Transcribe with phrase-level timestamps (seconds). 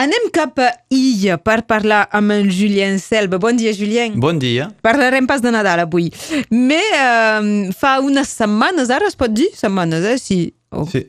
[0.00, 3.36] Anem cap a Illa per parlar amb en Julien Selva.
[3.42, 4.14] Bon dia, Julien.
[4.22, 4.70] Bon dia.
[4.80, 6.06] Parlarem pas de Nadal avui.
[6.48, 10.16] Mais eh, fa unes setmanes, ara es pot dir setmanes, eh?
[10.16, 10.38] Sí.
[10.72, 10.86] Oh.
[10.88, 11.02] Sí.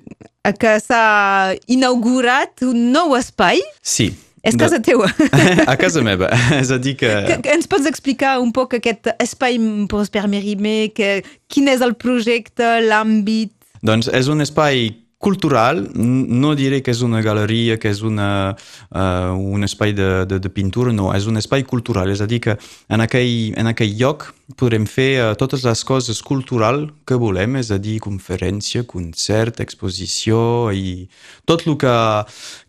[0.60, 3.62] Que s'ha inaugurat un nou espai.
[3.80, 4.10] Sí.
[4.44, 5.08] És casa De- teua.
[5.72, 6.28] A casa meva.
[6.58, 7.08] És a dir que...
[7.30, 9.56] que, que ens pots explicar un poc aquest espai
[9.88, 13.54] Prosper Mérimée, que, quin és el projecte, l'àmbit?
[13.86, 14.90] Doncs és un espai
[15.22, 18.56] cultural, no diré que és una galeria, que és una,
[18.90, 22.40] uh, un espai de, de, de pintura, no, és un espai cultural, és a dir
[22.42, 22.56] que
[22.90, 27.70] en aquell, en aquell lloc podrem fer uh, totes les coses cultural que volem, és
[27.72, 30.42] a dir, conferència, concert, exposició
[30.74, 31.06] i
[31.46, 31.94] tot el que,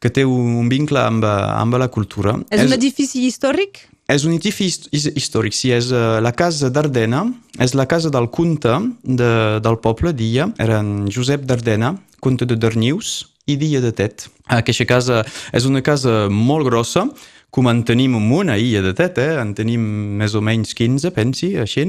[0.04, 2.36] que té un vincle amb, amb la cultura.
[2.52, 3.86] És, un edifici històric?
[4.12, 7.24] És un edifici his- his- històric, sí, és uh, la casa d'Ardena,
[7.62, 9.32] és la casa del comte de,
[9.64, 14.28] del poble d'Illa, era en Josep d'Ardena, comte de Darnius i d'Illa de Tet.
[14.54, 15.22] Aquesta casa
[15.52, 17.08] és una casa molt grossa,
[17.52, 19.34] com en tenim un munt a Illa de Tet, eh?
[19.42, 19.82] en tenim
[20.20, 21.84] més o menys 15, pensi, així,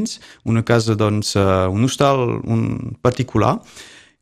[0.50, 2.66] una casa, doncs, uh, un hostal un
[3.06, 3.60] particular,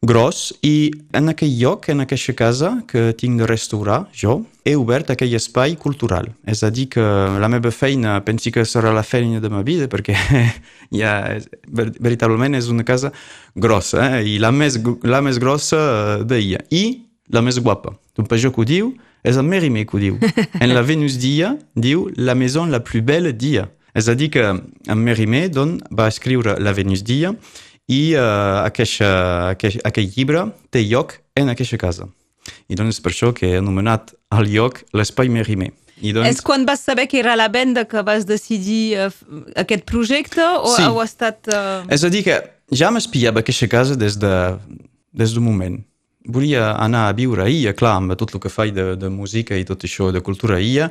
[0.01, 5.11] gros i en aquell lloc, en aquesta casa que tinc de restaurar, jo, he obert
[5.13, 6.31] aquell espai cultural.
[6.49, 7.01] És a dir, que
[7.41, 10.15] la meva feina pensi que serà la feina de ma vida perquè
[11.01, 11.13] ja,
[11.69, 13.13] ver- veritablement és una casa
[13.55, 14.25] grossa eh?
[14.25, 16.83] i la més, la més grossa eh, d'ella i
[17.31, 17.93] la més guapa.
[18.17, 18.91] Un pajó que ho diu
[19.23, 20.17] és el Mérimée que ho diu.
[20.61, 23.69] En la Venus d'Illa diu la maison la plus belle d'Illa.
[23.93, 27.35] És a dir que en Mérimée don, va escriure la Venus d'Illa
[27.89, 32.07] i uh, aquest, aquest, aquell llibre té lloc en aquesta casa.
[32.69, 35.71] I doncs per això que he anomenat el lloc l'Espai Mérimée.
[36.01, 39.09] I doncs, És quan vas saber que era la venda que vas decidir eh,
[39.55, 40.81] aquest projecte o Sí.
[40.87, 41.45] heu estat...
[41.47, 41.85] Eh...
[41.93, 42.39] és a dir que
[42.73, 44.33] ja m'espiava aquesta casa des de,
[45.13, 45.77] des d'un moment.
[46.25, 49.57] Volia anar a viure a Illa, clar, amb tot el que faig de, de música
[49.57, 50.89] i tot això de cultura a Illa.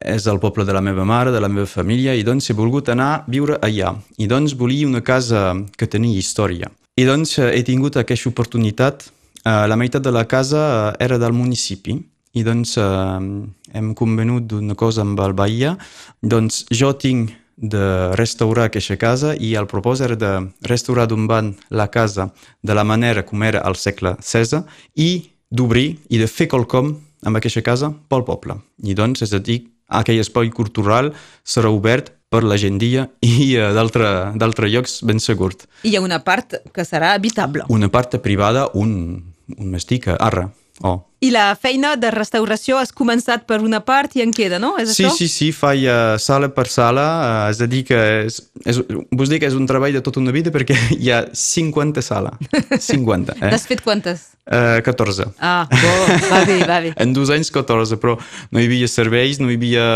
[0.00, 2.90] És el poble de la meva mare, de la meva família, i doncs he volgut
[2.92, 3.94] anar a viure allà.
[4.18, 6.68] I doncs volia una casa que tenia història.
[6.96, 9.08] I doncs eh, he tingut aquesta oportunitat.
[9.44, 11.96] Eh, la meitat de la casa eh, era del municipi,
[12.36, 15.72] i doncs hem convenut d'una cosa amb el Bahia.
[16.20, 20.32] Doncs jo tinc de restaurar aquesta casa i el propòsit era de
[20.68, 22.28] restaurar d'un band la casa
[22.60, 26.92] de la manera com era al segle XVI i d'obrir i de fer quelcom
[27.24, 28.58] amb aquesta casa pel poble.
[28.84, 31.12] I doncs, és a dir, aquell espai cultural
[31.44, 35.52] serà obert per la gent dia i eh, d'altre- d'altres llocs ben segur.
[35.86, 37.64] I hi ha una part que serà habitable.
[37.68, 39.22] Una part privada, un,
[39.56, 40.48] un mestica, arra.
[40.84, 40.98] Oh.
[41.24, 44.74] I la feina de restauració has començat per una part i en queda, no?
[44.78, 45.14] És Sí, això?
[45.16, 47.06] sí, sí, faig uh, sala per sala,
[47.46, 48.36] uh, és a dir que és,
[48.68, 48.82] és,
[49.16, 52.36] vos dic que és un treball de tota una vida perquè hi ha 50 sales,
[52.84, 53.48] 50, eh?
[53.48, 54.26] N'has fet quantes?
[54.46, 55.24] Uh, 14.
[55.40, 55.94] Ah, bo,
[56.28, 56.92] va bé, va bé.
[57.02, 58.18] En dos anys 14, però
[58.52, 59.88] no hi havia serveis, no hi havia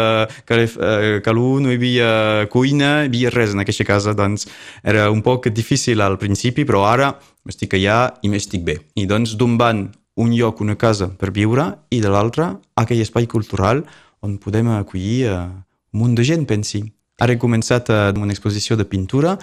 [0.49, 2.11] calef, uh, calor, no hi havia
[2.51, 4.49] cuina, hi havia res en aquesta casa, doncs
[4.83, 7.13] era un poc difícil al principi, però ara
[7.45, 8.81] m'estic allà i m'estic bé.
[8.97, 12.51] I doncs d'un ban un lloc, una casa per viure, i de l'altre
[12.81, 13.85] aquell espai cultural
[14.21, 15.45] on podem acollir uh,
[15.93, 16.83] un munt de gent, pensi.
[17.21, 19.37] Ara he començat uh, una exposició de pintura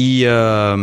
[0.00, 0.74] i uh,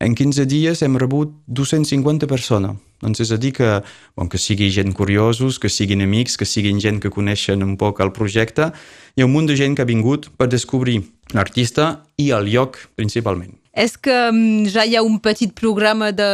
[0.00, 2.78] en 15 dies hem rebut 250 persones.
[3.00, 3.68] Doncs és a dir que,
[4.16, 8.02] bon, que sigui gent curiosos, que siguin amics, que siguin gent que coneixen un poc
[8.04, 8.72] el projecte,
[9.16, 11.00] hi ha un munt de gent que ha vingut per descobrir
[11.32, 13.59] l'artista i el lloc principalment.
[13.72, 16.26] És que mm, ja hi ha un petit programa de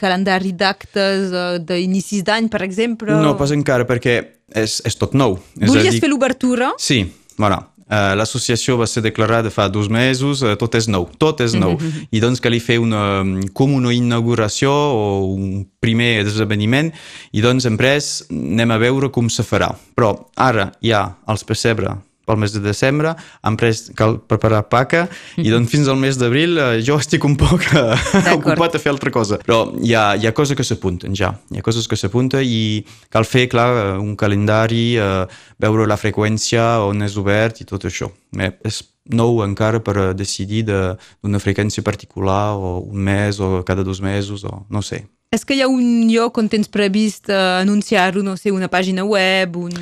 [0.00, 3.14] calendari d'actes, eh, d'inicis d'any, per exemple?
[3.22, 4.16] No, pas encara, perquè
[4.58, 5.38] és, és tot nou.
[5.60, 6.72] Volies dir- fer l'obertura?
[6.78, 7.04] Sí,
[7.38, 7.66] voilà.
[7.90, 11.72] Uh, L'associació va ser declarada fa dos mesos, uh, tot és nou, tot és nou.
[12.14, 15.00] I doncs calia fer una, com una inauguració o
[15.34, 16.92] un primer esdeveniment
[17.34, 19.72] i doncs en pres anem a veure com se farà.
[19.98, 21.02] Però ara hi ha
[21.34, 21.96] els pessebre
[22.30, 26.54] pel mes de desembre, han pres, cal preparar paca, i doncs fins al mes d'abril
[26.62, 27.98] eh, jo estic un poc eh,
[28.36, 29.40] ocupat a fer altra cosa.
[29.42, 32.84] Però hi ha, hi ha coses que s'apunten ja, hi ha coses que s'apunten i
[33.10, 35.26] cal fer, clar, un calendari, eh,
[35.60, 38.08] veure la freqüència, on és obert i tot això.
[38.38, 40.94] Eh, és nou encara per a decidir de-
[41.24, 45.00] d'una freqüència particular o un mes o cada dos mesos o no sé.
[45.34, 49.04] És que hi ha un lloc on tens previst uh, anunciar-ho, no sé, una pàgina
[49.06, 49.74] web, un...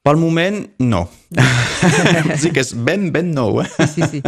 [0.00, 1.02] Pel moment, no.
[2.40, 3.68] sí que és ben, ben nou, eh?
[3.84, 4.22] Sí, sí.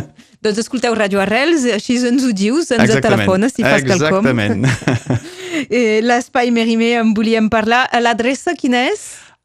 [0.44, 4.20] doncs escolteu Radio Arrels, així ens ho dius, ens telefones si fas quelcom.
[4.20, 4.66] Exactament.
[5.70, 7.84] Eh, L'espai Mérimée en volíem parlar.
[8.00, 9.02] L'adreça quina és?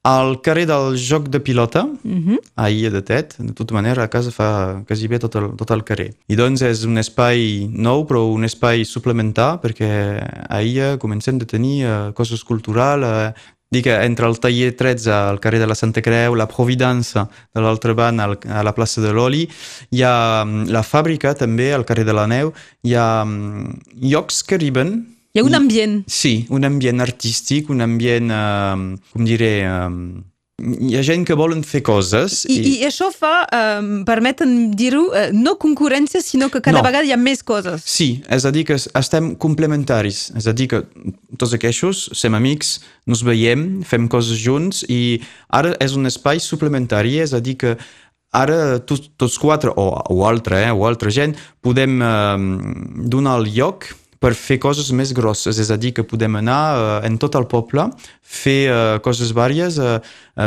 [0.07, 2.38] Al carrer del joc de pilota, Mhm.
[2.56, 5.69] a Illa de Tet, de tota manera, a casa fa quasi bé tot el, tot
[5.75, 6.13] el carrer.
[6.31, 9.89] I doncs és un espai nou, però un espai suplementar, perquè
[10.50, 15.12] a Illa comencem de tenir uh, coses culturals, uh, Dic que entre el taller 13
[15.12, 19.12] al carrer de la Santa Creu, la Providança de l'altra banda a la plaça de
[19.12, 19.44] l'Oli,
[19.92, 22.54] hi ha mm, la fàbrica també al carrer de la Neu,
[22.88, 24.96] hi ha mm, llocs que arriben
[25.36, 26.00] Hi ha un ambient.
[26.10, 30.24] Sí, un ambient artístic, un ambient, eh, com diré, eh,
[30.58, 35.28] hi ha gent que volen fer coses I, i això fa, eh, permeten dir-ho, eh,
[35.38, 36.84] no concurrència, sinó que cada No.
[36.88, 37.84] vegada hi ha més coses.
[37.86, 40.81] Sí, és a dir que es- estem complementaris, és a dir que
[41.39, 45.19] tots aquests som amics, nos veiem, fem coses junts i
[45.54, 47.78] ara és un espai suplementari, és a dir que
[48.36, 52.36] ara tots, tots quatre, o, o altra, eh, o altra gent, podem eh,
[53.07, 53.88] donar el lloc
[54.27, 57.47] per fer coses més grosses, és a dir, que podem anar eh, en tot el
[57.47, 57.85] poble,
[58.19, 60.00] fer eh, coses vàries, eh,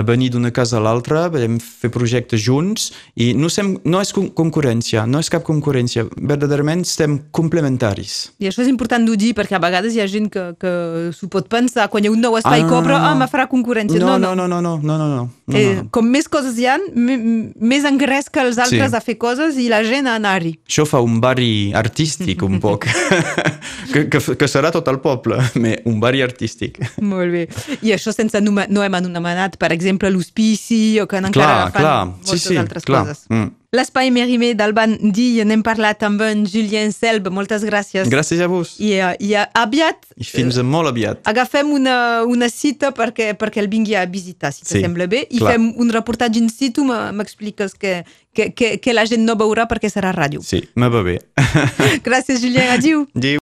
[0.04, 5.06] venir d'una casa a l'altra, podem fer projectes junts i no, sem, no és concurrència,
[5.08, 8.34] no és cap concurrència, verdaderament estem complementaris.
[8.38, 10.74] I això és important d'ho dir perquè a vegades hi ha gent que, que
[11.16, 14.02] s'ho pot pensar, quan hi ha un nou espai ah, cobra, ah, me farà concurrència.
[14.02, 15.14] No, no, no, no, no, no, no, no.
[15.16, 15.28] no.
[15.56, 15.84] Eh, no.
[15.90, 18.96] Com més coses hi ha, més engresca els altres Sí.
[18.96, 20.54] a fer coses i la gent a anar-hi.
[20.68, 22.86] Això fa un barri artístic un poc,
[23.92, 26.78] que, que, que serà tot el poble, però un barri artístic.
[27.02, 27.46] Molt bé.
[27.82, 31.80] I això sense numa- no hem anomenat, per exemple, l'hospici o que encara Clar, fan
[31.82, 33.04] clar, sí, moltes sí, altres clar.
[33.06, 33.24] coses.
[33.28, 33.50] Mm.
[33.72, 38.08] L'espai Mérimée d'Alban Di, n'hem parlat amb en Julien Selb, moltes gràcies.
[38.10, 38.72] Gràcies a vos.
[38.82, 41.20] I, uh, i uh, aviat I fins a molt aviat.
[41.30, 45.38] agafem una, una cita perquè, perquè el vingui a visitar, si Sí, sembla bé, i
[45.38, 45.52] clar.
[45.54, 48.00] fem un reportatge in situ, m'expliques que,
[48.34, 50.42] que, que, que la gent no veurà perquè serà ràdio.
[50.42, 51.20] Sí, me va bé.
[52.06, 53.06] Gràcies, Julien, adiu.
[53.14, 53.38] Adéu.